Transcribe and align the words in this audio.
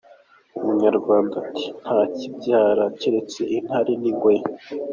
Umunyarwanda 0.57 1.35
ati: 1.47 1.67
"Nta 1.83 1.99
kibyara 2.17 2.83
keretse 2.99 3.41
intare 3.57 3.91
n'ingwe". 4.01 4.35